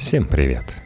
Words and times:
Всем 0.00 0.24
привет! 0.24 0.76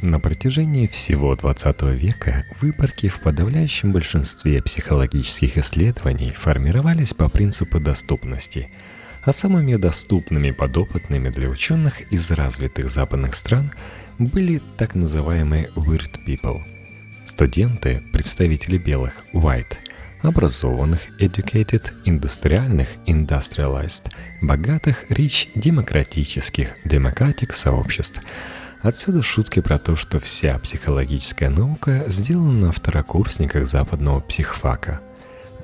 На 0.00 0.20
протяжении 0.20 0.86
всего 0.86 1.34
20 1.34 1.82
века 1.82 2.46
выборки 2.60 3.08
в 3.08 3.18
подавляющем 3.18 3.90
большинстве 3.90 4.62
психологических 4.62 5.58
исследований 5.58 6.30
формировались 6.30 7.12
по 7.12 7.28
принципу 7.28 7.80
доступности, 7.80 8.70
а 9.24 9.32
самыми 9.32 9.74
доступными 9.74 10.52
подопытными 10.52 11.28
для 11.30 11.48
ученых 11.48 12.02
из 12.12 12.30
развитых 12.30 12.88
западных 12.88 13.34
стран 13.34 13.72
были 14.20 14.62
так 14.76 14.94
называемые 14.94 15.68
weird 15.74 16.24
people– 16.24 16.62
студенты, 17.24 18.00
представители 18.12 18.78
белых– 18.78 19.24
white– 19.32 19.74
образованных, 20.22 21.00
educated, 21.18 21.92
индустриальных, 22.04 22.88
industrialized, 23.06 24.10
богатых, 24.40 25.10
rich, 25.10 25.48
демократических, 25.54 26.74
democratic 26.84 27.52
сообществ. 27.52 28.20
Отсюда 28.80 29.22
шутки 29.22 29.60
про 29.60 29.78
то, 29.78 29.94
что 29.94 30.18
вся 30.18 30.58
психологическая 30.58 31.50
наука 31.50 32.04
сделана 32.08 32.66
на 32.66 32.72
второкурсниках 32.72 33.66
западного 33.66 34.20
психфака. 34.20 35.00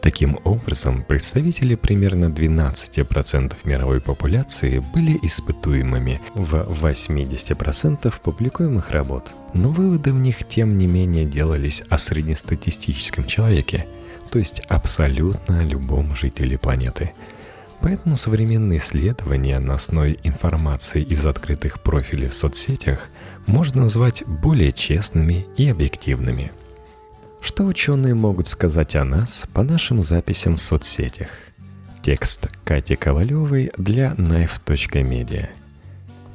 Таким 0.00 0.38
образом, 0.44 1.02
представители 1.02 1.74
примерно 1.74 2.26
12% 2.26 3.56
мировой 3.64 4.00
популяции 4.00 4.78
были 4.94 5.18
испытуемыми 5.22 6.20
в 6.34 6.54
80% 6.54 8.14
публикуемых 8.22 8.92
работ. 8.92 9.34
Но 9.54 9.70
выводы 9.70 10.12
в 10.12 10.20
них 10.20 10.46
тем 10.46 10.78
не 10.78 10.86
менее 10.86 11.24
делались 11.24 11.82
о 11.88 11.98
среднестатистическом 11.98 13.26
человеке– 13.26 13.86
то 14.30 14.38
есть 14.38 14.60
абсолютно 14.68 15.64
любом 15.64 16.14
жителе 16.14 16.58
планеты. 16.58 17.12
Поэтому 17.80 18.16
современные 18.16 18.80
исследования 18.80 19.58
на 19.60 19.74
основе 19.74 20.18
информации 20.24 21.02
из 21.02 21.24
открытых 21.24 21.80
профилей 21.80 22.28
в 22.28 22.34
соцсетях 22.34 23.08
можно 23.46 23.82
назвать 23.82 24.24
более 24.26 24.72
честными 24.72 25.46
и 25.56 25.68
объективными. 25.68 26.52
Что 27.40 27.64
ученые 27.64 28.14
могут 28.14 28.48
сказать 28.48 28.96
о 28.96 29.04
нас 29.04 29.44
по 29.54 29.62
нашим 29.62 30.00
записям 30.00 30.56
в 30.56 30.60
соцсетях? 30.60 31.28
Текст 32.02 32.48
Кати 32.64 32.96
Ковалевой 32.96 33.70
для 33.78 34.12
knife.media. 34.14 35.48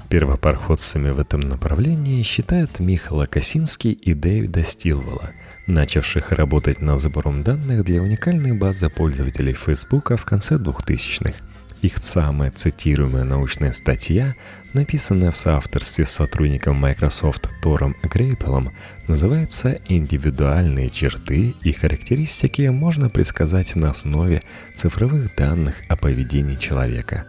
Первопарходцами 0.08 1.10
в 1.10 1.20
этом 1.20 1.42
направлении 1.42 2.24
считают 2.24 2.80
Михаила 2.80 3.26
Косинский 3.26 3.92
и 3.92 4.14
Дэвида 4.14 4.64
Стилвелла– 4.64 5.32
начавших 5.68 6.32
работать 6.32 6.82
над 6.82 7.02
сбором 7.02 7.44
данных 7.44 7.84
для 7.84 8.02
уникальной 8.02 8.54
базы 8.54 8.90
пользователей 8.90 9.54
Facebook 9.54 10.12
в 10.12 10.26
конце 10.26 10.56
2000-х. 10.56 11.34
Их 11.82 11.98
самая 11.98 12.50
цитируемая 12.50 13.26
научная 13.26 13.74
статья, 13.74 14.36
написанная 14.72 15.32
в 15.32 15.36
соавторстве 15.36 16.06
с 16.06 16.12
сотрудником 16.12 16.78
Microsoft 16.78 17.50
Тором 17.62 17.96
Грейпелом, 18.04 18.72
называется 19.08 19.80
«Индивидуальные 19.90 20.90
черты 20.90 21.54
и 21.62 21.72
характеристики 21.74 22.62
можно 22.70 23.10
предсказать 23.10 23.76
на 23.76 23.92
основе 23.92 24.44
цифровых 24.74 25.36
данных 25.36 25.76
о 25.90 25.98
поведении 25.98 26.56
человека». 26.56 27.26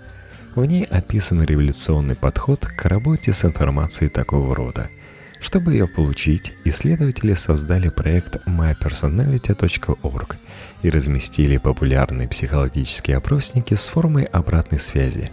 В 0.54 0.64
ней 0.64 0.84
описан 0.84 1.42
революционный 1.42 2.14
подход 2.14 2.64
к 2.64 2.84
работе 2.84 3.32
с 3.32 3.44
информацией 3.44 4.08
такого 4.08 4.54
рода– 4.54 4.88
чтобы 5.44 5.72
ее 5.74 5.86
получить, 5.86 6.56
исследователи 6.64 7.34
создали 7.34 7.90
проект 7.90 8.38
mypersonality.org 8.46 10.36
и 10.82 10.88
разместили 10.88 11.58
популярные 11.58 12.28
психологические 12.28 13.18
опросники 13.18 13.74
с 13.74 13.86
формой 13.86 14.24
обратной 14.24 14.78
связи. 14.78 15.30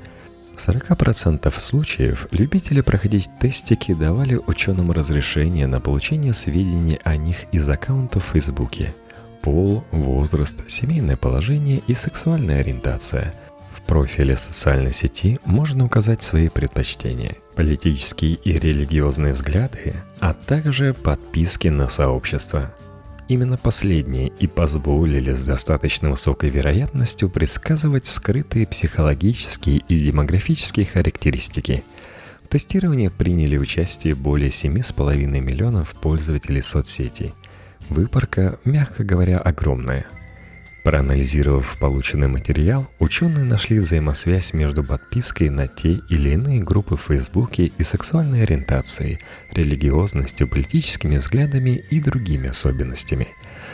В 0.53 0.67
40% 0.67 1.53
случаев 1.61 2.27
любители 2.31 2.81
проходить 2.81 3.29
тестики 3.39 3.93
давали 3.93 4.35
ученым 4.35 4.91
разрешение 4.91 5.65
на 5.65 5.79
получение 5.79 6.33
сведений 6.33 6.99
о 7.05 7.15
них 7.15 7.45
из 7.53 7.69
аккаунтов 7.69 8.25
в 8.25 8.31
Фейсбуке. 8.33 8.93
Пол, 9.41 9.85
возраст, 9.91 10.69
семейное 10.69 11.15
положение 11.15 11.81
и 11.87 11.93
сексуальная 11.93 12.59
ориентация– 12.59 13.33
в 13.71 13.81
профиле 13.83 14.37
социальной 14.37 14.93
сети 14.93 15.39
можно 15.43 15.85
указать 15.85 16.21
свои 16.21 16.49
предпочтения, 16.49 17.35
политические 17.61 18.39
и 18.43 18.53
религиозные 18.53 19.33
взгляды, 19.33 19.93
а 20.19 20.33
также 20.33 20.95
подписки 20.95 21.67
на 21.67 21.89
сообщество. 21.89 22.73
Именно 23.27 23.55
последние 23.55 24.29
и 24.39 24.47
позволили 24.47 25.31
с 25.31 25.43
достаточно 25.43 26.09
высокой 26.09 26.49
вероятностью 26.49 27.29
предсказывать 27.29 28.07
скрытые 28.07 28.65
психологические 28.65 29.83
и 29.87 29.99
демографические 29.99 30.87
характеристики. 30.87 31.83
В 32.43 32.47
тестировании 32.47 33.09
приняли 33.09 33.57
участие 33.57 34.15
более 34.15 34.49
7,5 34.49 35.27
миллионов 35.39 35.91
пользователей 35.91 36.63
соцсетей. 36.63 37.31
Выборка, 37.89 38.57
мягко 38.65 39.03
говоря, 39.03 39.37
огромная– 39.37 40.07
Проанализировав 40.83 41.77
полученный 41.77 42.27
материал, 42.27 42.87
ученые 42.97 43.43
нашли 43.43 43.77
взаимосвязь 43.77 44.51
между 44.53 44.83
подпиской 44.83 45.49
на 45.49 45.67
те 45.67 45.99
или 46.09 46.31
иные 46.31 46.59
группы 46.59 46.95
в 46.95 47.01
Фейсбуке 47.01 47.71
и 47.77 47.83
сексуальной 47.83 48.41
ориентацией, 48.41 49.19
религиозностью, 49.51 50.47
политическими 50.47 51.17
взглядами 51.17 51.83
и 51.91 51.99
другими 52.01 52.49
особенностями. 52.49 53.27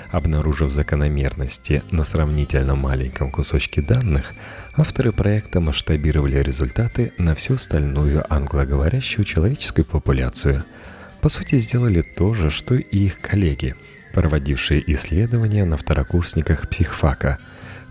Обнаружив 0.09 0.69
закономерности 0.69 1.81
на 1.91 2.03
сравнительно 2.03 2.75
маленьком 2.75 3.31
кусочке 3.31 3.81
данных, 3.81 4.34
авторы 4.75 5.13
проекта 5.13 5.62
масштабировали 5.62 6.40
результаты 6.40 7.13
на 7.17 7.35
всю 7.35 7.53
остальную 7.53 8.25
англоговорящую 8.29 9.23
человеческую 9.23 9.85
популяцию. 9.85 10.66
По 11.22 11.29
сути, 11.29 11.56
сделали 11.56 12.01
то 12.01 12.34
же, 12.34 12.50
что 12.50 12.75
и 12.75 13.06
их 13.06 13.22
коллеги– 13.22 13.75
проводившие 14.17 14.83
исследования 14.94 15.63
на 15.63 15.78
второкурсниках 15.78 16.67
психфака. 16.67 17.38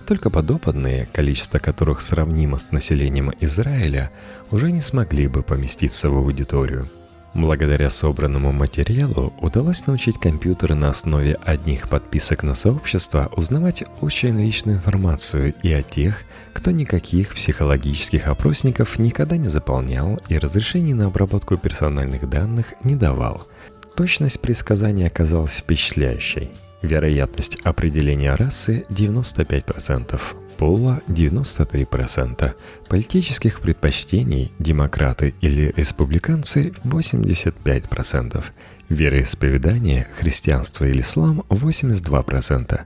Только 0.08 0.28
подопытные, 0.28 1.06
количество 1.12 1.60
которых 1.60 2.00
сравнимо 2.00 2.58
с 2.58 2.72
населением 2.72 3.32
Израиля, 3.38 4.10
уже 4.50 4.72
не 4.72 4.80
смогли 4.80 5.28
бы 5.28 5.44
поместиться 5.44 6.10
в 6.10 6.16
аудиторию. 6.16 6.88
Благодаря 7.32 7.90
собранному 7.90 8.50
материалу 8.50 9.32
удалось 9.40 9.86
научить 9.86 10.18
компьютеры 10.18 10.74
на 10.74 10.88
основе 10.88 11.36
одних 11.44 11.88
подписок 11.88 12.42
на 12.42 12.54
сообщество 12.54 13.30
узнавать 13.36 13.84
очень 14.00 14.36
личную 14.36 14.78
информацию 14.78 15.54
и 15.62 15.72
о 15.72 15.82
тех, 15.82 16.24
кто 16.52 16.72
никаких 16.72 17.34
психологических 17.34 18.26
опросников 18.26 18.98
никогда 18.98 19.36
не 19.36 19.46
заполнял 19.46 20.18
и 20.28 20.38
разрешений 20.38 20.94
на 20.94 21.06
обработку 21.06 21.56
персональных 21.56 22.28
данных 22.28 22.74
не 22.82 22.96
давал– 22.96 23.46
Точность 23.96 24.40
предсказания 24.40 25.06
оказалась 25.06 25.56
впечатляющей. 25.56 26.50
Вероятность 26.82 27.56
определения 27.64 28.34
расы 28.34 28.84
95%, 28.90 30.20
пола 30.58 31.00
93%, 31.08 32.52
политических 32.88 33.60
предпочтений 33.62 34.52
демократы 34.58 35.32
или 35.40 35.72
республиканцы 35.76 36.74
85%, 36.84 38.44
вероисповедание 38.90 40.06
христианство 40.18 40.84
или 40.84 41.00
ислам 41.00 41.42
82%, 41.48 42.80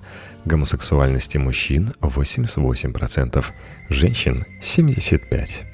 гомосексуальности 0.44 1.38
мужчин 1.38 1.92
88%, 2.00 3.44
женщин 3.88 4.46
75%. 4.62 5.69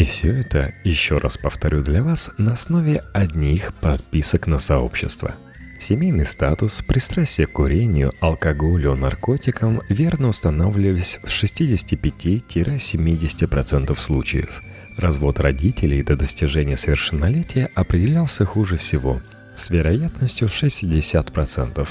И 0.00 0.02
все 0.02 0.32
это, 0.32 0.72
еще 0.82 1.18
раз 1.18 1.36
повторю 1.36 1.82
для 1.82 2.02
вас, 2.02 2.30
на 2.38 2.54
основе 2.54 3.02
одних 3.12 3.74
подписок 3.74 4.46
на 4.46 4.58
сообщество. 4.58 5.34
Семейный 5.78 6.24
статус, 6.24 6.80
пристрастие 6.80 7.46
к 7.46 7.52
курению, 7.52 8.14
алкоголю, 8.20 8.94
наркотикам 8.94 9.82
верно 9.90 10.28
устанавливались 10.28 11.18
в 11.22 11.26
65-70% 11.26 14.00
случаев. 14.00 14.62
Развод 14.96 15.38
родителей 15.38 16.02
до 16.02 16.16
достижения 16.16 16.78
совершеннолетия 16.78 17.68
определялся 17.74 18.46
хуже 18.46 18.78
всего, 18.78 19.20
с 19.54 19.68
вероятностью 19.68 20.48
60%. 20.48 21.86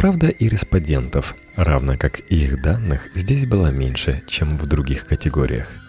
Правда, 0.00 0.26
и 0.26 0.48
респондентов, 0.48 1.36
равно 1.54 1.96
как 1.98 2.18
и 2.28 2.34
их 2.34 2.60
данных, 2.62 3.10
здесь 3.14 3.46
было 3.46 3.68
меньше, 3.68 4.24
чем 4.26 4.58
в 4.58 4.66
других 4.66 5.06
категориях. 5.06 5.83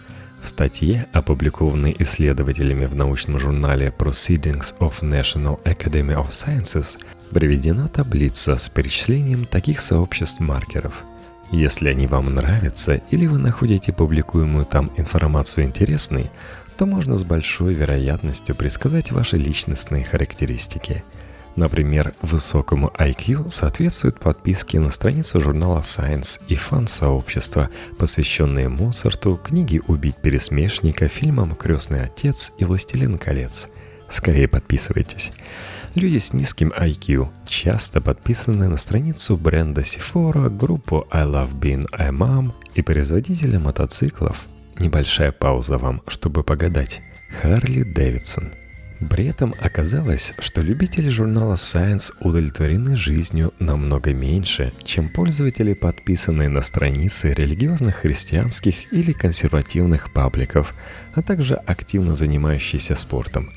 В 0.46 0.48
статье, 0.48 1.08
опубликованной 1.12 1.96
исследователями 1.98 2.86
в 2.86 2.94
научном 2.94 3.36
журнале 3.36 3.92
Proceedings 3.98 4.78
of 4.78 5.02
National 5.02 5.60
Academy 5.64 6.14
of 6.14 6.28
Sciences, 6.28 7.00
приведена 7.32 7.88
таблица 7.88 8.56
с 8.56 8.68
перечислением 8.68 9.44
таких 9.44 9.80
сообществ 9.80 10.38
маркеров. 10.38 11.04
Если 11.50 11.88
они 11.88 12.06
вам 12.06 12.32
нравятся 12.32 13.02
или 13.10 13.26
вы 13.26 13.38
находите 13.38 13.92
публикуемую 13.92 14.66
там 14.66 14.92
информацию 14.96 15.66
интересной, 15.66 16.30
то 16.78 16.86
можно 16.86 17.16
с 17.16 17.24
большой 17.24 17.74
вероятностью 17.74 18.54
предсказать 18.54 19.10
ваши 19.10 19.38
личностные 19.38 20.04
характеристики– 20.04 21.02
Например, 21.56 22.12
высокому 22.20 22.92
IQ 22.98 23.50
соответствуют 23.50 24.20
подписки 24.20 24.76
на 24.76 24.90
страницу 24.90 25.40
журнала 25.40 25.80
Science 25.80 26.38
и 26.48 26.54
фан-сообщества, 26.54 27.70
посвященные 27.98 28.68
Моцарту, 28.68 29.40
книге 29.42 29.80
«Убить 29.86 30.16
пересмешника», 30.16 31.08
фильмам 31.08 31.54
«Крестный 31.54 32.02
отец» 32.04 32.52
и 32.58 32.66
«Властелин 32.66 33.16
колец». 33.16 33.68
Скорее 34.10 34.48
подписывайтесь. 34.48 35.32
Люди 35.94 36.18
с 36.18 36.34
низким 36.34 36.74
IQ 36.78 37.28
часто 37.48 38.02
подписаны 38.02 38.68
на 38.68 38.76
страницу 38.76 39.38
бренда 39.38 39.80
Sephora, 39.80 40.50
группу 40.50 41.08
I 41.10 41.24
Love 41.24 41.58
Being 41.58 41.86
a 41.92 42.10
Mom 42.10 42.52
и 42.74 42.82
производителя 42.82 43.58
мотоциклов. 43.58 44.46
Небольшая 44.78 45.32
пауза 45.32 45.78
вам, 45.78 46.02
чтобы 46.06 46.44
погадать. 46.44 47.00
Харли 47.40 47.82
Дэвидсон– 47.82 48.52
при 49.10 49.26
этом 49.26 49.54
оказалось, 49.60 50.32
что 50.38 50.62
любители 50.62 51.08
журнала 51.08 51.54
Science 51.54 52.14
удовлетворены 52.20 52.96
жизнью 52.96 53.52
намного 53.58 54.14
меньше, 54.14 54.72
чем 54.84 55.10
пользователи, 55.10 55.74
подписанные 55.74 56.48
на 56.48 56.62
страницы 56.62 57.34
религиозных 57.34 57.96
христианских 57.96 58.92
или 58.92 59.12
консервативных 59.12 60.12
пабликов, 60.12 60.74
а 61.14 61.22
также 61.22 61.54
активно 61.54 62.14
занимающиеся 62.14 62.94
спортом. 62.94 63.52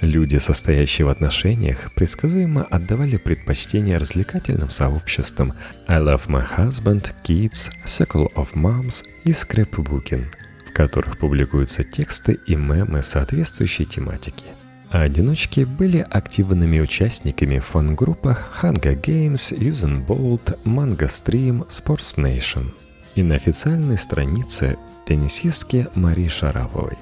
Люди, 0.00 0.38
состоящие 0.38 1.06
в 1.06 1.10
отношениях, 1.10 1.92
предсказуемо 1.92 2.62
отдавали 2.62 3.16
предпочтение 3.16 3.98
развлекательным 3.98 4.70
сообществам 4.70 5.52
I 5.86 5.98
Love 6.00 6.28
My 6.28 6.46
Husband, 6.56 7.12
Kids, 7.24 7.70
Circle 7.84 8.32
of 8.34 8.54
Moms 8.54 9.04
и 9.24 9.30
Scrapbooking, 9.30 10.26
в 10.70 10.72
которых 10.72 11.18
публикуются 11.18 11.82
тексты 11.82 12.38
и 12.46 12.54
мемы 12.54 13.02
соответствующей 13.02 13.84
тематики– 13.84 14.44
одиночки 14.90 15.64
были 15.64 16.06
активными 16.10 16.80
участниками 16.80 17.58
фан-группах 17.58 18.48
Hunger 18.62 19.00
Games, 19.00 19.56
Usain 19.58 20.06
Bolt, 20.06 20.58
Manga 20.64 21.06
Stream, 21.06 21.66
Sports 21.68 22.16
Nation 22.16 22.72
и 23.14 23.22
на 23.22 23.34
официальной 23.34 23.98
странице 23.98 24.78
теннисистки 25.06 25.88
Марии 25.94 26.28
Шараповой. 26.28 26.96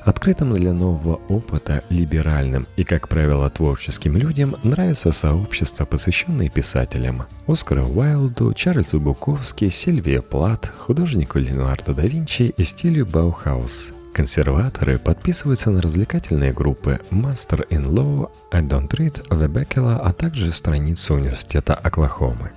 Открытым 0.00 0.54
для 0.54 0.72
нового 0.72 1.16
опыта, 1.28 1.82
либеральным 1.88 2.68
и, 2.76 2.84
как 2.84 3.08
правило, 3.08 3.50
творческим 3.50 4.16
людям 4.16 4.54
нравится 4.62 5.10
сообщество, 5.10 5.84
посвященное 5.84 6.48
писателям 6.48 7.24
Оскару 7.48 7.86
Уайлду, 7.86 8.54
Чарльзу 8.54 9.00
Буковски, 9.00 9.68
Сильвия 9.68 10.22
Плат, 10.22 10.72
художнику 10.78 11.40
Леонардо 11.40 11.92
да 11.92 12.02
Винчи 12.02 12.54
и 12.56 12.62
стилю 12.62 13.04
Баухаус– 13.04 13.90
Консерваторы 14.16 14.98
подписываются 14.98 15.70
на 15.70 15.82
развлекательные 15.82 16.50
группы 16.50 17.00
Master 17.10 17.68
in 17.68 17.84
Law, 17.84 18.30
I 18.50 18.62
Don't 18.62 18.88
Read, 18.88 19.28
The 19.28 19.46
Beckel, 19.46 20.00
а 20.02 20.10
также 20.14 20.52
страницу 20.52 21.16
университета 21.16 21.74
Оклахомы. 21.74 22.50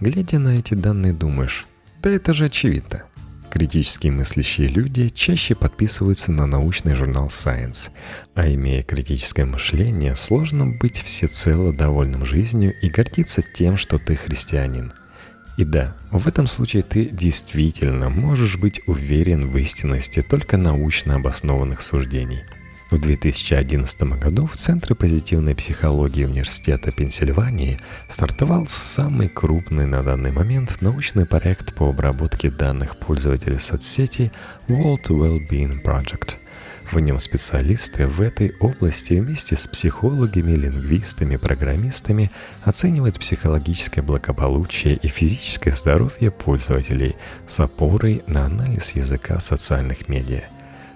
Глядя 0.00 0.38
на 0.38 0.58
эти 0.58 0.74
данные, 0.74 1.14
думаешь, 1.14 1.66
да 2.02 2.10
это 2.10 2.34
же 2.34 2.44
очевидно. 2.44 3.04
Критически 3.50 4.08
мыслящие 4.08 4.68
люди 4.68 5.08
чаще 5.08 5.54
подписываются 5.54 6.30
на 6.30 6.44
научный 6.44 6.94
журнал 6.94 7.28
Science, 7.28 7.88
а 8.34 8.46
имея 8.46 8.82
критическое 8.82 9.46
мышление, 9.46 10.14
сложно 10.14 10.66
быть 10.66 11.00
всецело 11.00 11.72
довольным 11.72 12.26
жизнью 12.26 12.74
и 12.82 12.90
гордиться 12.90 13.40
тем, 13.40 13.78
что 13.78 13.96
ты 13.96 14.14
христианин– 14.14 14.92
и 15.58 15.64
да, 15.64 15.96
в 16.12 16.28
этом 16.28 16.46
случае 16.46 16.84
ты 16.84 17.06
действительно 17.06 18.10
можешь 18.10 18.56
быть 18.56 18.80
уверен 18.86 19.50
в 19.50 19.56
истинности 19.56 20.22
только 20.22 20.56
научно 20.56 21.16
обоснованных 21.16 21.80
суждений. 21.80 22.44
В 22.92 22.98
2011 22.98 24.02
году 24.20 24.46
в 24.46 24.54
Центре 24.54 24.94
позитивной 24.94 25.56
психологии 25.56 26.24
Университета 26.24 26.92
Пенсильвании 26.92 27.80
стартовал 28.08 28.68
самый 28.68 29.28
крупный 29.28 29.86
на 29.86 30.04
данный 30.04 30.30
момент 30.30 30.80
научный 30.80 31.26
проект 31.26 31.74
по 31.74 31.90
обработке 31.90 32.50
данных 32.50 32.96
пользователей 32.96 33.58
соцсети 33.58 34.30
World 34.68 35.08
Wellbeing 35.08 35.82
Project– 35.82 36.36
в 36.90 36.98
нем 37.00 37.18
специалисты 37.18 38.06
в 38.06 38.20
этой 38.20 38.54
области 38.60 39.14
вместе 39.14 39.56
с 39.56 39.66
психологами, 39.66 40.52
лингвистами, 40.52 41.36
программистами 41.36 42.30
оценивают 42.62 43.18
психологическое 43.18 44.02
благополучие 44.02 44.96
и 44.96 45.08
физическое 45.08 45.72
здоровье 45.72 46.30
пользователей 46.30 47.16
с 47.46 47.60
опорой 47.60 48.22
на 48.26 48.46
анализ 48.46 48.92
языка 48.92 49.38
социальных 49.40 50.08
медиа. 50.08 50.44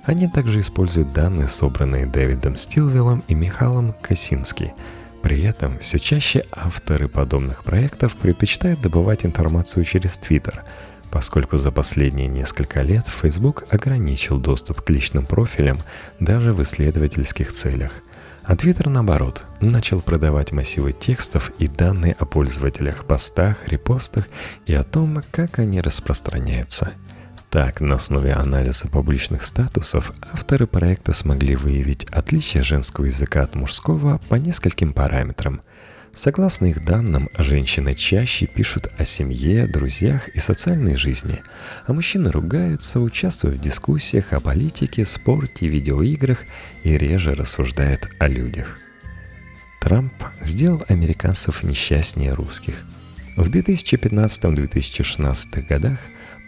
Они 0.05 0.29
также 0.29 0.61
используют 0.61 1.13
данные, 1.13 1.49
собранные 1.49 2.07
Дэвидом 2.07 2.57
Стилвиллом 2.57 3.23
и 3.29 3.35
Михалом 3.35 3.93
Косински. 4.01 4.73
При 5.23 5.43
этом 5.43 5.79
все 5.79 6.01
чаще 6.01 6.45
авторы 6.51 7.07
подобных 7.07 7.63
проектов 7.63 8.17
предпочитают 8.17 8.81
добывать 8.81 9.25
информацию 9.25 9.85
через 9.85 10.17
Твиттер– 10.19 10.65
поскольку 11.13 11.59
за 11.59 11.71
последние 11.71 12.27
несколько 12.27 12.81
лет 12.81 13.07
Facebook 13.07 13.67
ограничил 13.71 14.39
доступ 14.39 14.81
к 14.81 14.89
личным 14.89 15.27
профилям 15.27 15.79
даже 16.19 16.55
в 16.55 16.63
исследовательских 16.63 17.53
целях. 17.53 17.93
А 18.45 18.55
Twitter, 18.55 18.89
наоборот, 18.89 19.45
начал 19.61 20.01
продавать 20.01 20.51
массивы 20.51 20.93
текстов 20.93 21.53
и 21.59 21.69
данные 21.69 22.17
о 22.19 22.25
пользователях, 22.25 23.05
постах, 23.05 23.69
репостах 23.69 24.27
и 24.67 24.73
о 24.73 24.83
том, 24.83 25.23
как 25.31 25.59
они 25.59 25.81
распространяются. 25.81 26.93
Так, 27.51 27.83
на 27.83 27.97
основе 27.97 28.33
анализа 28.33 28.89
публичных 28.89 29.45
статусов 29.45 30.13
авторы 30.33 30.67
проекта 30.67 31.13
смогли 31.13 31.55
выявить 31.55 32.07
отличие 32.07 32.63
женского 32.63 33.05
языка 33.05 33.43
от 33.43 33.55
мужского 33.55 34.19
по 34.31 34.37
нескольким 34.37 34.95
параметрам– 34.95 35.61
Согласно 36.15 36.67
их 36.67 36.85
данным, 36.85 37.31
женщины 37.39 37.95
чаще 37.95 38.47
пишут 38.47 38.93
о 38.99 39.07
семье, 39.07 39.67
друзьях 39.67 40.29
и 40.29 40.41
социальной 40.41 40.97
жизни, 40.97 41.41
а 41.87 41.95
мужчины 41.95 42.31
ругаются, 42.31 43.01
участвуют 43.01 43.57
в 43.57 43.61
дискуссиях 43.61 44.35
о 44.35 44.41
политике, 44.41 45.07
спорте, 45.07 45.69
видеоиграх 45.69 46.41
и 46.83 46.99
реже 46.99 47.35
рассуждают 47.35 48.11
о 48.19 48.29
людях. 48.29 48.77
Трамп 49.81 50.13
сделал 50.43 50.85
американцев 50.89 51.63
несчастнее 51.63 52.35
русских. 52.35 52.85
В 53.37 53.49
2015-2016 53.49 55.67
годах 55.67 55.99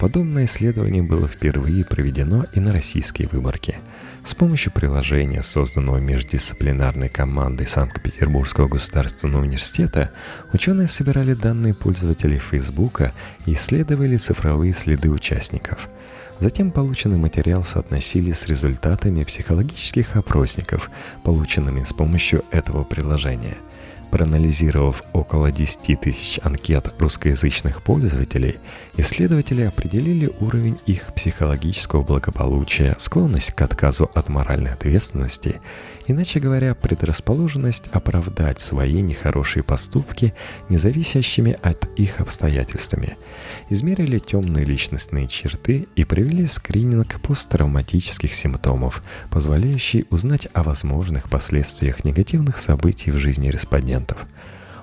подобное 0.04 0.44
исследование 0.44 1.02
было 1.02 1.26
впервые 1.26 1.82
проведено 1.82 2.44
и 2.52 2.60
на 2.60 2.74
российской 2.74 3.24
выборке– 3.24 3.78
с 4.22 4.34
помощью 4.34 4.72
приложения, 4.72 5.42
созданного 5.42 5.98
междисциплинарной 5.98 7.10
командой 7.10 7.66
Санкт-Петербургского 7.66 8.68
государственного 8.68 9.42
университета, 9.42 10.10
ученые 10.54 10.88
собирали 10.88 11.34
данные 11.34 11.74
пользователей 11.74 12.38
Фейсбука 12.38 13.12
и 13.44 13.52
исследовали 13.52 14.16
цифровые 14.16 14.72
следы 14.72 15.10
участников. 15.10 15.90
Затем 16.38 16.70
полученный 16.70 17.18
материал 17.18 17.64
соотносили 17.64 18.32
с 18.32 18.46
результатами 18.46 19.24
психологических 19.24 20.16
опросников, 20.16 20.90
полученными 21.22 21.82
с 21.82 21.92
помощью 21.92 22.44
этого 22.50 22.84
приложения– 22.84 23.56
Проанализировав 24.14 25.02
около 25.12 25.50
10 25.50 26.00
тысяч 26.00 26.38
анкет 26.44 26.94
русскоязычных 27.00 27.82
пользователей, 27.82 28.58
исследователи 28.96 29.62
определили 29.62 30.30
уровень 30.38 30.78
их 30.86 31.12
психологического 31.16 32.04
благополучия, 32.04 32.94
склонность 33.00 33.50
к 33.50 33.62
отказу 33.62 34.08
от 34.14 34.28
моральной 34.28 34.70
ответственности, 34.70 35.60
иначе 36.06 36.40
говоря, 36.40 36.74
предрасположенность 36.74 37.84
оправдать 37.92 38.60
свои 38.60 39.00
нехорошие 39.00 39.62
поступки, 39.62 40.34
независящими 40.68 41.56
от 41.62 41.88
их 41.96 42.20
обстоятельствами. 42.20 43.16
Измерили 43.70 44.18
темные 44.18 44.64
личностные 44.64 45.26
черты 45.28 45.88
и 45.96 46.04
провели 46.04 46.46
скрининг 46.46 47.20
посттравматических 47.20 48.32
симптомов, 48.32 49.02
позволяющий 49.30 50.06
узнать 50.10 50.48
о 50.52 50.62
возможных 50.62 51.28
последствиях 51.28 52.04
негативных 52.04 52.58
событий 52.58 53.10
в 53.10 53.18
жизни 53.18 53.48
респондентов. 53.48 54.26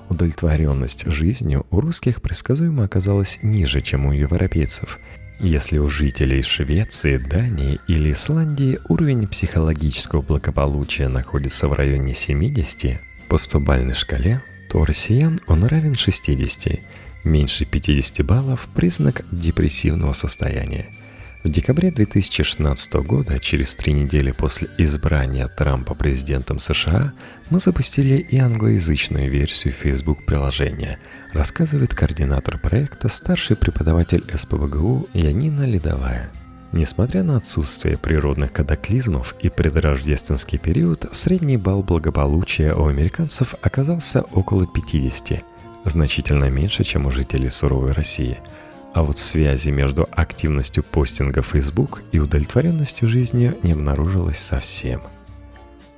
Удовлетворенность 0.10 1.10
жизнью 1.10 1.66
у 1.72 1.80
русских 1.80 2.22
предсказуемо 2.22 2.84
оказалась 2.84 3.40
ниже, 3.42 3.82
чем 3.82 4.08
у 4.08 4.12
европейцев. 4.12 5.00
Если 5.44 5.80
у 5.80 5.88
жителей 5.88 6.44
Швеции, 6.44 7.18
Дании 7.18 7.80
или 7.88 8.12
Исландии 8.12 8.78
уровень 8.90 9.28
психологического 9.28 10.22
благополучия 10.22 11.08
находится 11.08 11.68
в 11.68 11.74
районе 11.74 12.14
70 12.14 13.02
по 13.28 13.36
100-бальной 13.36 13.96
шкале, 13.96 14.44
то 14.70 14.78
у 14.78 14.86
россиян 14.86 15.40
он 15.48 15.64
равен 15.64 15.96
60. 15.96 16.80
Меньше 17.24 17.66
50 17.66 18.24
баллов– 18.24 18.70
признак 18.76 19.26
депрессивного 19.32 20.14
состояния– 20.14 20.86
в 21.44 21.50
декабре 21.50 21.90
2016 21.90 22.94
года, 22.94 23.40
через 23.40 23.74
три 23.74 23.94
недели 23.94 24.32
после 24.32 24.70
избрания 24.78 25.48
Трампа 25.48 25.96
президентом 25.96 26.60
США, 26.60 27.14
мы 27.50 27.60
запустили 27.60 28.16
и 28.18 28.38
англоязычную 28.38 29.30
версию 29.30 29.74
Facebook-приложения, 29.74 31.00
рассказывает 31.34 31.96
координатор 31.96 32.60
проекта, 32.60 33.10
старший 33.10 33.56
преподаватель 33.56 34.24
СПБГУ 34.32 35.10
Янина 35.14 35.64
Ледовая. 35.64 36.30
Несмотря 36.74 37.24
на 37.24 37.38
отсутствие 37.38 37.98
природных 37.98 38.54
катаклизмов 38.54 39.36
и 39.42 39.50
предрождественский 39.50 40.60
период, 40.60 41.08
средний 41.12 41.58
балл 41.58 41.82
благополучия 41.82 42.74
у 42.74 42.86
американцев 42.86 43.56
оказался 43.62 44.22
около 44.32 44.68
50, 44.68 45.44
значительно 45.86 46.52
меньше, 46.52 46.84
чем 46.84 47.08
у 47.08 47.12
жителей 47.12 47.50
суровой 47.50 47.94
России– 47.94 48.38
а 48.94 49.04
вот 49.04 49.18
связи 49.18 49.70
между 49.70 50.08
активностью 50.12 50.84
постинга 50.84 51.42
Facebook 51.42 52.04
и 52.12 52.20
удовлетворенностью 52.20 53.08
жизнью 53.08 53.58
не 53.64 53.72
обнаружилось 53.72 54.40
совсем. 54.40 55.02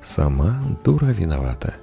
Сама 0.02 0.62
дура 0.84 1.08
виновата. 1.08 1.76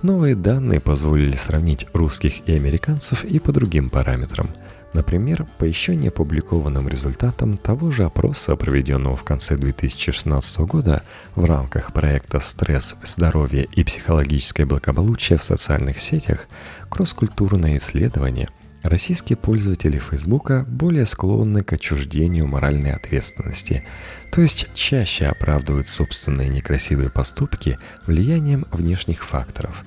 Новые 0.00 0.34
данные 0.34 0.80
позволили 0.80 1.36
сравнить 1.36 1.86
русских 1.92 2.48
и 2.48 2.54
американцев 2.54 3.24
и 3.24 3.38
по 3.38 3.52
другим 3.52 3.88
параметрам. 3.88 4.48
Например, 4.94 5.46
по 5.58 5.64
еще 5.64 5.94
не 5.94 6.08
опубликованным 6.08 6.88
результатам 6.88 7.56
того 7.56 7.92
же 7.92 8.04
опроса, 8.04 8.56
проведенного 8.56 9.16
в 9.16 9.22
конце 9.22 9.56
2016 9.56 10.58
года 10.60 11.02
в 11.36 11.44
рамках 11.44 11.92
проекта 11.92 12.40
«Стресс, 12.40 12.96
здоровье 13.04 13.68
и 13.72 13.84
психологическое 13.84 14.66
благополучие 14.66 15.38
в 15.38 15.44
социальных 15.44 15.98
сетях», 15.98 16.48
кросс-культурное 16.90 17.76
исследование– 17.76 18.48
Российские 18.82 19.36
пользователи 19.36 19.96
Фейсбука 19.96 20.64
более 20.66 21.06
склонны 21.06 21.62
к 21.62 21.72
отчуждению 21.72 22.48
моральной 22.48 22.92
ответственности, 22.92 23.84
то 24.32 24.40
есть 24.40 24.68
чаще 24.74 25.26
оправдывают 25.26 25.86
собственные 25.86 26.48
некрасивые 26.48 27.08
поступки 27.08 27.78
влиянием 28.06 28.66
внешних 28.72 29.24
факторов. 29.24 29.84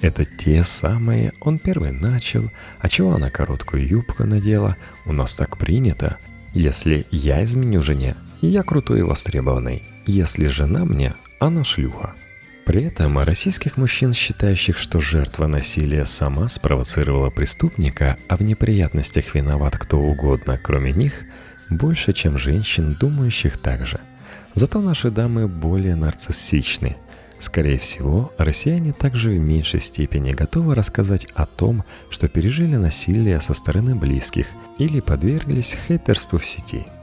Это 0.00 0.26
те 0.26 0.62
самые 0.62 1.32
«он 1.40 1.58
первый 1.58 1.92
начал», 1.92 2.50
«а 2.80 2.90
чего 2.90 3.14
она 3.14 3.30
короткую 3.30 3.88
юбку 3.88 4.24
надела», 4.24 4.76
«у 5.06 5.12
нас 5.12 5.34
так 5.34 5.56
принято», 5.56 6.18
«если 6.52 7.06
я 7.10 7.42
изменю 7.44 7.80
жене, 7.80 8.14
я 8.42 8.62
крутой 8.62 8.98
и 8.98 9.02
востребованный», 9.02 9.82
«если 10.04 10.48
жена 10.48 10.84
мне, 10.84 11.14
она 11.40 11.64
шлюха». 11.64 12.14
При 12.64 12.84
этом 12.84 13.18
российских 13.18 13.76
мужчин, 13.76 14.14
считающих, 14.14 14.78
что 14.78 14.98
жертва 14.98 15.46
насилия 15.46 16.06
сама 16.06 16.48
спровоцировала 16.48 17.28
преступника, 17.28 18.16
а 18.26 18.36
в 18.36 18.40
неприятностях 18.40 19.34
виноват 19.34 19.76
кто 19.76 19.98
угодно, 19.98 20.58
кроме 20.62 20.92
них, 20.92 21.24
больше, 21.68 22.14
чем 22.14 22.38
женщин, 22.38 22.96
думающих 22.98 23.58
так 23.58 23.86
же. 23.86 24.00
Зато 24.54 24.80
наши 24.80 25.10
дамы 25.10 25.46
более 25.46 25.94
нарциссичны. 25.94 26.96
Скорее 27.38 27.78
всего, 27.78 28.32
россияне 28.38 28.92
также 28.92 29.30
в 29.30 29.38
меньшей 29.38 29.80
степени 29.80 30.32
готовы 30.32 30.74
рассказать 30.74 31.26
о 31.34 31.44
том, 31.44 31.84
что 32.08 32.28
пережили 32.28 32.76
насилие 32.76 33.40
со 33.40 33.52
стороны 33.52 33.94
близких 33.94 34.46
или 34.78 35.00
подверглись 35.00 35.76
хейтерству 35.86 36.38
в 36.38 36.46
сети– 36.46 36.86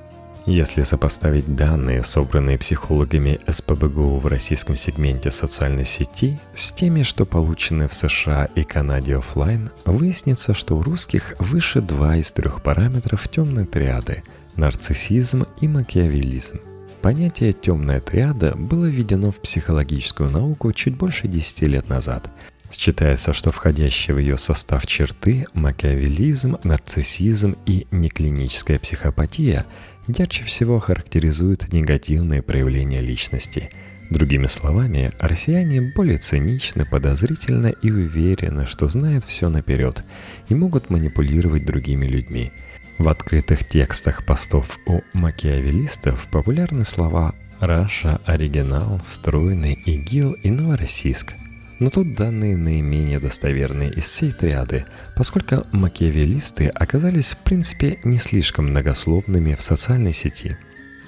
если 0.46 0.82
сопоставить 0.82 1.56
данные, 1.56 2.04
собранные 2.04 2.58
психологами 2.58 3.40
СПБГУ 3.48 4.18
в 4.18 4.26
российском 4.26 4.76
сегменте 4.76 5.30
социальной 5.30 5.86
сети, 5.86 6.40
с 6.56 6.72
теми, 6.72 7.04
что 7.04 7.26
получены 7.26 7.88
в 7.88 7.94
США 7.94 8.46
и 8.56 8.64
Канаде 8.64 9.18
офлайн, 9.18 9.70
выяснится, 9.86 10.54
что 10.54 10.78
у 10.78 10.84
русских 10.84 11.36
выше 11.40 11.82
два 11.82 12.16
из 12.16 12.32
трех 12.32 12.64
параметров 12.64 13.28
темной 13.30 13.66
триады– 13.66 14.24
нарциссизм 14.56 15.46
и 15.60 15.68
макиавелизм. 15.68 16.60
Понятие 17.02 17.54
«темная 17.54 18.00
триада» 18.00 18.56
было 18.56 18.86
введено 18.86 19.32
в 19.32 19.38
психологическую 19.38 20.30
науку 20.30 20.72
чуть 20.74 20.96
больше 20.96 21.28
10 21.28 21.62
лет 21.64 21.90
назад. 21.90 22.30
Считается, 22.72 23.34
что 23.34 23.52
входящие 23.52 24.16
в 24.16 24.20
ее 24.20 24.38
состав 24.38 24.88
черты– 24.88 25.46
макиавелизм, 25.54 26.58
нарциссизм 26.64 27.58
и 27.66 27.86
неклиническая 27.92 28.80
психопатия– 28.80 29.66
ярче 30.08 30.44
всего 30.44 30.80
характеризуют 30.80 31.72
негативные 31.72 32.42
проявления 32.42 33.02
личности. 33.02 33.70
Другими 34.10 34.48
словами, 34.48 35.12
россияне 35.20 35.94
более 35.96 36.18
циничны, 36.18 36.86
подозрительны 36.86 37.76
и 37.82 37.92
уверены, 37.92 38.66
что 38.66 38.88
знают 38.88 39.24
все 39.24 39.50
наперед 39.50 40.04
и 40.50 40.56
могут 40.56 40.90
манипулировать 40.90 41.66
другими 41.66 42.06
людьми. 42.06 42.52
В 42.98 43.08
открытых 43.08 43.68
текстах 43.68 44.26
постов 44.26 44.80
у 44.86 45.02
макиавелистов 45.14 46.28
популярны 46.28 46.84
слова 46.84 47.34
«Раша», 47.60 48.20
«Оригинал», 48.26 49.00
«Стройный», 49.04 49.82
«Игил» 49.86 50.34
и 50.34 50.50
«Новороссийск», 50.50 51.34
но 51.82 51.90
тут 51.90 52.14
данные 52.14 52.58
наименее 52.58 53.20
достоверные 53.20 53.92
из 53.92 54.04
всей 54.04 54.32
триады, 54.32 54.86
поскольку 55.16 55.66
макиавеллисты 55.72 56.68
оказались 56.68 57.32
в 57.32 57.40
принципе 57.40 58.00
не 58.04 58.20
слишком 58.20 58.68
многословными 58.68 59.56
в 59.56 59.64
социальной 59.64 60.14
сети. 60.14 60.60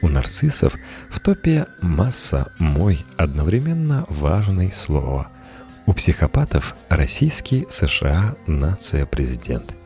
У 0.01 0.08
нарциссов 0.08 0.75
в 1.12 1.20
топе 1.20 1.68
масса 1.80 2.51
«мой» 2.58 3.06
одновременно 3.18 4.06
важное 4.10 4.72
слово. 4.72 5.27
У 5.86 5.94
психопатов 5.94 6.75
российский, 6.89 7.68
США, 7.70 8.36
нация, 8.48 9.06
президент– 9.06 9.75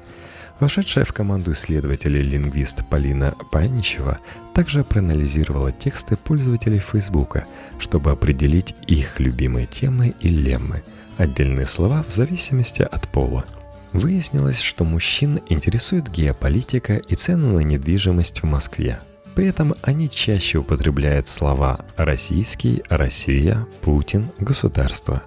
Вошедшая 0.60 1.06
в 1.06 1.14
команду 1.14 1.52
исследователей-лингвист 1.52 2.84
Полина 2.90 3.36
Паничева 3.52 4.18
также 4.56 4.84
проанализировала 4.84 5.72
тексты 5.72 6.16
пользователей 6.16 6.80
Фейсбука, 6.80 7.46
чтобы 7.78 8.12
определить 8.12 8.74
их 8.88 9.20
любимые 9.20 9.68
темы 9.68 10.16
и 10.20 10.30
леммы, 10.30 10.82
отдельные 11.18 11.68
слова 11.68 12.04
в 12.08 12.12
зависимости 12.12 12.82
от 12.82 13.08
пола. 13.08 13.46
Выяснилось, 13.94 14.60
что 14.60 14.84
мужчин 14.84 15.40
интересует 15.48 16.10
геополитика 16.10 16.96
и 16.96 17.16
цены 17.16 17.54
на 17.54 17.60
недвижимость 17.60 18.42
в 18.42 18.46
Москве. 18.46 19.00
При 19.36 19.48
этом 19.48 19.76
они 19.84 20.10
чаще 20.10 20.58
употребляют 20.58 21.28
слова 21.28 21.82
«российский», 21.96 22.82
«Россия», 22.90 23.68
«Путин», 23.82 24.30
«государство», 24.40 25.22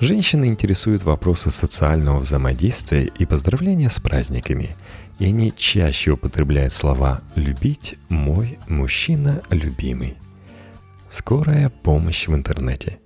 Женщины 0.00 0.46
интересуют 0.46 1.02
вопросы 1.02 1.50
социального 1.50 2.20
взаимодействия 2.20 3.04
и 3.04 3.26
поздравления 3.26 3.90
с 3.90 3.98
праздниками, 3.98 4.76
и 5.18 5.24
они 5.24 5.52
чаще 5.56 6.12
употребляют 6.12 6.72
слова 6.72 7.20
«любить», 7.34 7.96
«мой», 8.08 8.60
«мужчина», 8.68 9.42
«любимый». 9.50 10.16
Скорая 11.08 11.68
помощь 11.68 12.28
в 12.28 12.34
интернете. 12.34 13.00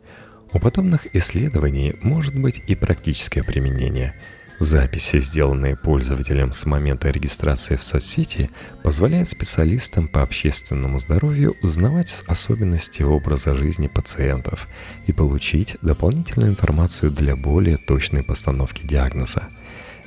У 0.53 0.59
подобных 0.59 1.17
исследований 1.17 1.95
может 2.03 2.39
быть 2.39 2.63
и 2.67 2.75
практическое 2.75 3.43
применение– 3.43 4.15
Записи, 4.63 5.19
сделанные 5.19 5.75
пользователем 5.75 6.53
с 6.53 6.67
момента 6.67 7.11
регистрации 7.11 7.75
в 7.75 7.83
соцсети, 7.83 8.49
позволяют 8.85 9.29
специалистам 9.29 10.07
по 10.07 10.23
общественному 10.23 11.01
здоровью 11.01 11.57
узнавать 11.63 12.23
особенности 12.29 13.03
образа 13.03 13.55
жизни 13.55 13.89
пациентов 13.89 14.69
и 15.09 15.13
получить 15.13 15.79
дополнительную 15.83 16.53
информацию 16.53 17.11
для 17.11 17.35
более 17.35 17.77
точной 17.77 18.23
постановки 18.23 18.87
диагноза. 18.87 19.49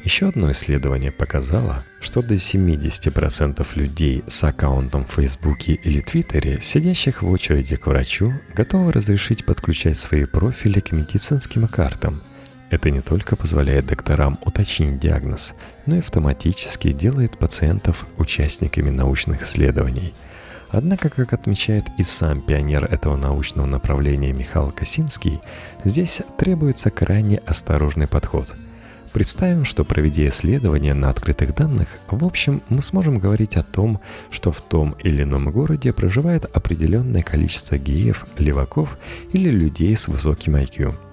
Еще 0.06 0.30
одно 0.30 0.50
исследование 0.52 1.12
показало, 1.12 1.84
что 2.00 2.22
до 2.22 2.36
70% 2.36 3.68
людей 3.76 4.24
с 4.26 4.42
аккаунтом 4.46 5.04
в 5.04 5.12
Фейсбуке 5.12 5.74
или 5.74 6.00
Твиттере, 6.00 6.62
сидящих 6.62 7.24
в 7.24 7.30
очереди 7.30 7.76
к 7.76 7.88
врачу, 7.88 8.32
готовы 8.54 8.94
разрешить 8.94 9.44
подключать 9.44 9.98
свои 9.98 10.24
профили 10.24 10.80
к 10.80 10.94
медицинским 10.94 11.68
картам– 11.68 12.24
это 12.76 12.92
не 12.92 13.02
только 13.02 13.36
позволяет 13.36 13.88
докторам 13.88 14.38
уточнить 14.42 15.00
диагноз, 15.00 15.54
но 15.86 15.96
и 15.96 16.00
автоматически 16.00 16.92
делает 16.92 17.38
пациентов 17.38 18.06
участниками 18.18 18.90
научных 18.90 19.44
исследований. 19.44 20.14
Однако, 20.70 21.10
как 21.10 21.32
отмечает 21.32 21.86
и 21.98 22.04
сам 22.04 22.42
пионер 22.42 22.84
этого 22.86 23.16
научного 23.16 23.66
направления 23.66 24.34
Михаил 24.34 24.72
Косинский, 24.72 25.40
здесь 25.86 26.22
требуется 26.38 26.90
крайне 26.90 27.38
осторожный 27.38 28.08
подход. 28.08 28.54
Представим, 29.14 29.64
что 29.64 29.86
проведя 29.86 30.28
исследование 30.28 30.94
на 30.94 31.10
открытых 31.10 31.56
данных, 31.56 31.88
в 32.12 32.26
общем, 32.26 32.62
мы 32.68 32.82
сможем 32.82 33.20
говорить 33.20 33.56
о 33.56 33.64
том, 33.64 34.02
что 34.30 34.52
в 34.52 34.60
том 34.60 34.98
или 35.02 35.24
ином 35.24 35.50
городе 35.52 35.94
проживает 35.94 36.44
определенное 36.44 37.24
количество 37.24 37.78
геев, 37.78 38.26
леваков 38.38 38.98
или 39.32 39.50
людей 39.50 39.96
с 39.96 40.10
высоким 40.10 40.58
IQ– 40.58 40.94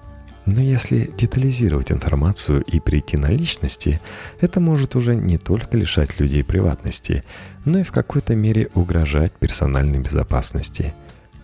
но 0.45 0.61
если 0.61 1.09
детализировать 1.17 1.91
информацию 1.91 2.61
и 2.63 2.79
прийти 2.79 3.17
на 3.17 3.27
личности, 3.27 4.01
это 4.41 4.59
может 4.59 4.95
уже 4.95 5.15
не 5.15 5.37
только 5.37 5.77
лишать 5.77 6.19
людей 6.19 6.43
приватности, 6.43 7.23
но 7.65 7.79
и 7.79 7.83
в 7.83 7.91
какой-то 7.91 8.35
мере 8.35 8.69
угрожать 8.73 9.31
персональной 9.33 9.99
безопасности. 9.99 10.93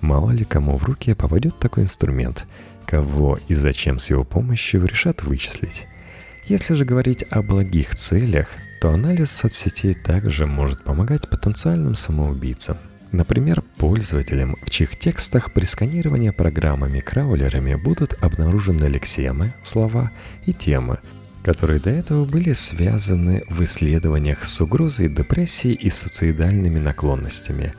Мало 0.01 0.31
ли 0.31 0.43
кому 0.43 0.77
в 0.77 0.83
руки 0.83 1.13
попадет 1.13 1.57
такой 1.59 1.83
инструмент, 1.83 2.45
кого 2.85 3.39
и 3.47 3.53
зачем 3.53 3.99
с 3.99 4.09
его 4.09 4.23
помощью 4.23 4.85
решат 4.85 5.23
вычислить. 5.23 5.87
Если 6.47 6.73
же 6.73 6.83
говорить 6.83 7.23
о 7.29 7.41
благих 7.41 7.95
целях, 7.95 8.47
то 8.81 8.91
анализ 8.91 9.31
соцсетей 9.31 9.93
также 9.93 10.45
может 10.45 10.83
помогать 10.83 11.29
потенциальным 11.29 11.95
самоубийцам. 11.95 12.77
Например, 13.11 13.63
пользователям, 13.77 14.55
в 14.61 14.69
чьих 14.69 14.97
текстах 14.97 15.51
при 15.51 15.65
сканировании 15.65 16.29
программами-краулерами 16.29 17.73
будут 17.73 18.13
обнаружены 18.21 18.85
лексемы, 18.85 19.53
слова 19.63 20.11
и 20.45 20.53
темы, 20.53 20.99
которые 21.43 21.79
до 21.79 21.89
этого 21.89 22.25
были 22.25 22.53
связаны 22.53 23.43
в 23.49 23.63
исследованиях 23.63 24.45
с 24.45 24.61
угрозой 24.61 25.09
депрессии 25.09 25.71
и 25.71 25.89
суицидальными 25.89 26.77
наклонностями. 26.77 27.73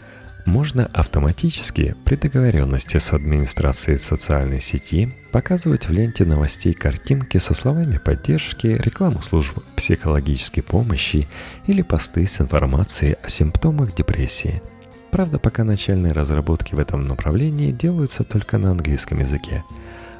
Можно 0.46 0.87
автоматически 0.87 1.94
при 2.04 2.16
договоренности 2.16 2.99
с 2.99 3.12
администрацией 3.12 3.99
социальной 3.99 4.58
сети 4.58 5.14
показывать 5.30 5.87
в 5.87 5.92
ленте 5.92 6.25
новостей 6.25 6.72
картинки 6.72 7.38
со 7.38 7.54
словами 7.54 7.99
поддержки, 7.99 8.66
рекламу 8.66 9.22
служб 9.22 9.62
психологической 9.76 10.64
помощи 10.64 11.28
или 11.68 11.82
посты 11.82 12.26
с 12.26 12.40
информацией 12.40 13.16
о 13.22 13.28
симптомах 13.28 13.94
депрессии– 13.94 14.60
Правда, 15.11 15.38
пока 15.38 15.64
начальные 15.64 16.12
разработки 16.12 16.75
в 16.75 16.79
этом 16.79 17.02
направлении 17.02 17.73
делаются 17.73 18.23
только 18.25 18.59
на 18.59 18.71
английском 18.71 19.19
языке. 19.19 19.64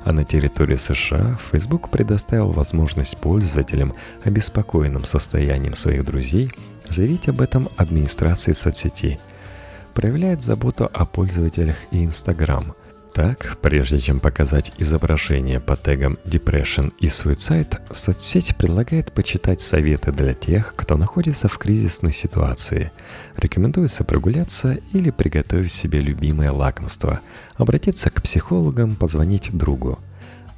А 0.05 0.13
на 0.13 0.25
территории 0.25 0.77
США 0.77 1.39
Facebook 1.51 1.91
предоставил 1.91 2.53
возможность 2.53 3.17
пользователям, 3.19 3.95
обеспокоенным 4.25 5.05
состоянием 5.05 5.75
своих 5.75 6.05
друзей, 6.05 6.51
заявить 6.89 7.29
об 7.29 7.41
этом 7.41 7.69
администрации 7.77 8.53
соцсети. 8.53 9.21
Проявляет 9.95 10.43
заботу 10.43 10.89
о 10.93 11.05
пользователях 11.05 11.77
и 11.91 12.05
Instagram– 12.05 12.75
так, 13.13 13.59
прежде 13.61 13.99
чем 13.99 14.21
показать 14.21 14.73
изображение 14.79 15.61
по 15.61 15.77
тегам 15.77 16.19
Depression 16.25 16.93
и 16.99 17.07
Suicide, 17.07 17.81
соцсеть 17.93 18.57
предлагает 18.57 19.13
почитать 19.13 19.61
советы 19.61 20.13
для 20.13 20.35
тех, 20.35 20.75
кто 20.77 20.97
находится 20.97 21.49
в 21.49 21.59
кризисной 21.59 22.13
ситуации. 22.13 22.93
Рекомендуется 23.37 24.05
прогуляться 24.05 24.79
или 24.93 25.11
приготовить 25.11 25.73
себе 25.73 26.01
любимое 26.01 26.53
лакомство, 26.53 27.21
обратиться 27.57 28.11
к 28.11 28.23
психологам, 28.23 28.97
позвонить 28.97 29.51
другу. 29.53 29.99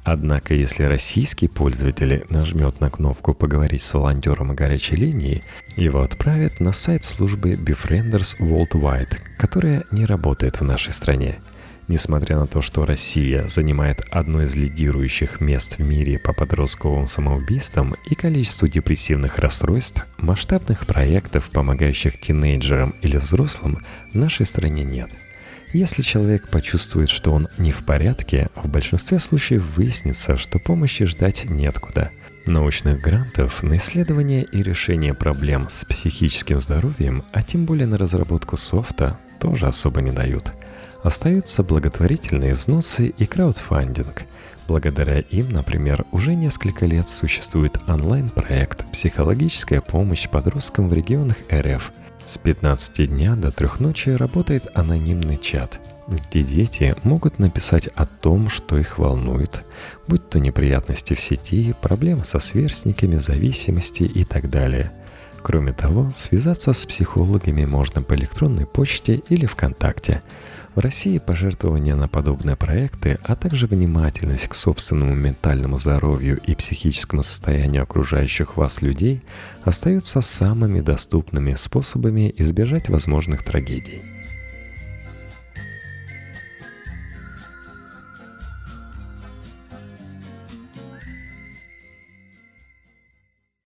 Однако, 0.03 0.53
если 0.53 0.83
российский 0.83 1.47
пользователь 1.47 2.25
нажмет 2.29 2.81
на 2.81 2.89
кнопку 2.89 3.33
«Поговорить 3.33 3.81
с 3.81 3.93
волонтером 3.93 4.53
горячей 4.53 4.97
линии», 4.97 5.43
его 5.77 6.01
отправят 6.01 6.59
на 6.59 6.73
сайт 6.73 7.05
службы 7.05 7.53
Befrienders 7.53 8.37
Worldwide, 8.39 9.17
которая 9.37 9.85
не 9.91 10.05
работает 10.05 10.59
в 10.59 10.63
нашей 10.63 10.91
стране– 10.91 11.39
Несмотря 11.89 12.37
на 12.37 12.47
то, 12.47 12.61
что 12.61 12.85
Россия 12.85 13.47
занимает 13.47 14.01
одно 14.09 14.43
из 14.43 14.55
лидирующих 14.55 15.41
мест 15.41 15.77
в 15.77 15.79
мире 15.79 16.17
по 16.17 16.31
подростковым 16.31 17.07
самоубийствам 17.07 17.95
и 18.09 18.15
количеству 18.15 18.69
депрессивных 18.69 19.37
расстройств, 19.37 20.05
масштабных 20.17 20.87
проектов, 20.87 21.49
помогающих 21.51 22.17
тинейджерам 22.17 22.95
или 23.01 23.17
взрослым, 23.17 23.79
в 24.13 24.17
нашей 24.17 24.45
стране 24.45 24.83
нет. 24.83 25.09
Если 25.73 26.03
человек 26.03 26.47
почувствует, 26.49 27.09
что 27.09 27.33
он 27.33 27.47
не 27.57 27.71
в 27.71 27.83
порядке, 27.83 28.49
в 28.55 28.69
большинстве 28.69 29.19
случаев 29.19 29.75
выяснится, 29.75 30.37
что 30.37 30.59
помощи 30.59 31.03
ждать 31.05 31.49
неоткуда. 31.49 32.11
Научных 32.45 33.01
грантов 33.01 33.63
на 33.63 33.77
исследование 33.77 34.43
и 34.43 34.61
решение 34.61 35.13
проблем 35.13 35.67
с 35.69 35.83
психическим 35.83 36.59
здоровьем, 36.59 37.23
а 37.33 37.41
тем 37.41 37.65
более 37.65 37.87
на 37.87 37.97
разработку 37.97 38.55
софта, 38.55 39.19
тоже 39.39 39.67
особо 39.67 40.01
не 40.01 40.11
дают– 40.11 40.53
Остаются 41.03 41.63
благотворительные 41.63 42.53
взносы 42.53 43.07
и 43.07 43.25
краудфандинг. 43.25 44.23
Благодаря 44.69 45.19
им, 45.19 45.49
например, 45.49 46.05
уже 46.13 46.33
несколько 46.33 46.85
лет 46.85 47.09
существует 47.09 47.77
онлайн-проект 47.87 48.85
«Психологическая 48.93 49.81
помощь 49.81 50.29
подросткам 50.29 50.87
в 50.87 50.93
регионах 50.93 51.35
РФ». 51.51 51.91
С 52.25 52.37
15 52.37 53.09
дня 53.09 53.35
до 53.35 53.51
трех 53.51 53.81
ночи 53.81 54.11
работает 54.11 54.67
анонимный 54.75 55.37
чат, 55.37 55.81
где 56.07 56.41
дети 56.41 56.95
могут 57.03 57.37
написать 57.37 57.87
о 57.95 58.05
том, 58.05 58.47
что 58.47 58.77
их 58.77 58.97
волнует, 58.97 59.65
будь 60.07 60.29
то 60.29 60.39
неприятности 60.39 61.15
в 61.15 61.19
сети, 61.19 61.75
проблемы 61.81 62.23
со 62.23 62.39
сверстниками, 62.39 63.17
зависимости 63.17 64.03
и 64.03 64.23
так 64.23 64.49
далее. 64.49 64.93
Кроме 65.41 65.73
того, 65.73 66.13
связаться 66.15 66.71
с 66.71 66.85
психологами 66.85 67.65
можно 67.65 68.01
по 68.01 68.13
электронной 68.13 68.65
почте 68.65 69.15
или 69.27 69.45
ВКонтакте– 69.45 70.23
в 70.75 70.79
России 70.79 71.17
пожертвования 71.19 71.95
на 71.95 72.07
подобные 72.07 72.55
проекты, 72.55 73.19
а 73.23 73.35
также 73.35 73.67
внимательность 73.67 74.47
к 74.47 74.55
собственному 74.55 75.13
ментальному 75.13 75.77
здоровью 75.77 76.39
и 76.45 76.55
психическому 76.55 77.23
состоянию 77.23 77.83
окружающих 77.83 78.57
вас 78.57 78.81
людей 78.81 79.21
остаются 79.63 80.21
самыми 80.21 80.81
доступными 80.81 81.53
способами 81.55 82.33
избежать 82.37 82.89
возможных 82.89 83.43
трагедий. 83.43 84.12